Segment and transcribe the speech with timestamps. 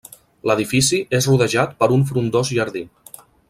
[0.51, 2.87] L'edifici és rodejat per un frondós jardí.